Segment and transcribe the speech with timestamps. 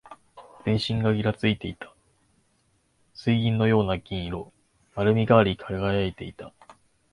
[0.65, 1.93] 全身がぎらついていた。
[3.13, 4.51] 水銀のような銀色。
[4.95, 6.53] 丸みがあり、輝いていた。